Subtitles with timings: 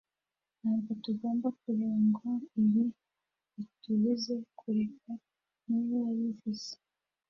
[0.59, 2.29] Ntabwo tugomba kureka ngo
[2.61, 2.83] ibi
[3.55, 5.13] bitubuze rukara
[5.65, 6.71] niwe wabivuze